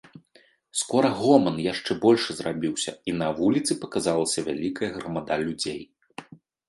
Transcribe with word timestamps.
Скора 0.79 1.09
гоман 1.19 1.57
яшчэ 1.73 1.91
большы 2.07 2.31
зрабіўся, 2.39 2.91
і 3.11 3.15
на 3.19 3.27
вуліцы 3.41 3.71
паказалася 3.85 4.39
вялікая 4.49 4.89
грамада 4.97 5.39
людзей. 5.47 5.81